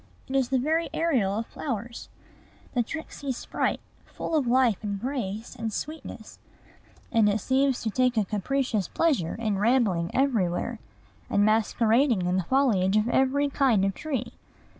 It 0.27 0.35
is 0.35 0.49
the 0.49 0.57
very 0.57 0.89
Ariel 0.95 1.37
of 1.37 1.45
flowers, 1.45 2.09
the 2.73 2.81
tricksy 2.81 3.31
sprite, 3.31 3.81
full 4.07 4.33
of 4.35 4.47
life 4.47 4.77
and 4.81 4.99
grace 4.99 5.55
and 5.55 5.71
sweetness; 5.71 6.39
and 7.11 7.29
it 7.29 7.39
seems 7.39 7.83
to 7.83 7.91
take 7.91 8.17
a 8.17 8.25
capricious 8.25 8.87
pleasure 8.87 9.35
in 9.35 9.59
rambling 9.59 10.09
everywhere, 10.11 10.79
and 11.29 11.45
masquerading 11.45 12.23
in 12.23 12.37
the 12.37 12.43
foliage 12.45 12.97
of 12.97 13.09
every 13.09 13.47
kind 13.47 13.85
of 13.85 13.93
tree. 13.93 14.33